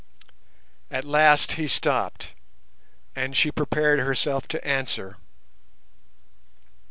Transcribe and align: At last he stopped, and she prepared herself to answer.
At 0.89 1.05
last 1.05 1.51
he 1.51 1.67
stopped, 1.67 2.33
and 3.15 3.37
she 3.37 3.51
prepared 3.51 3.99
herself 3.99 4.47
to 4.47 4.67
answer. 4.67 5.17